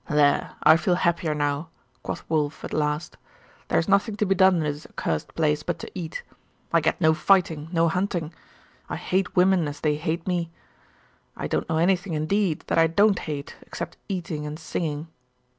'There. 0.09 0.55
I 0.63 0.77
feel 0.77 0.95
happier 0.95 1.35
now!' 1.35 1.69
quoth 2.01 2.27
Wulf, 2.27 2.63
at 2.63 2.73
last. 2.73 3.17
'There 3.67 3.77
is 3.77 3.87
nothing 3.87 4.15
to 4.15 4.25
be 4.25 4.33
done 4.33 4.55
in 4.55 4.63
this 4.63 4.87
accursed 4.87 5.35
place 5.35 5.61
but 5.61 5.77
to 5.77 5.91
eat. 5.93 6.23
I 6.73 6.81
get 6.81 6.99
no 6.99 7.13
fighting, 7.13 7.69
no 7.71 7.87
hunting. 7.87 8.33
I 8.89 8.95
hate 8.95 9.35
women 9.35 9.67
as 9.67 9.81
they 9.81 9.97
hate 9.97 10.25
me. 10.27 10.49
I 11.37 11.45
don't 11.45 11.69
know 11.69 11.77
anything 11.77 12.13
indeed, 12.15 12.63
that 12.65 12.79
I 12.79 12.87
don't 12.87 13.19
hate, 13.19 13.55
except 13.61 13.95
eating 14.09 14.43
and 14.47 14.57
singing. 14.57 15.07